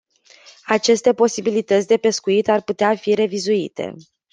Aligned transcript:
Aceste 0.67 1.13
posibilități 1.13 1.87
de 1.87 1.97
pescuit 1.97 2.47
ar 2.49 2.61
putea 2.61 2.95
fi 2.95 3.13
revizuite. 3.13 3.93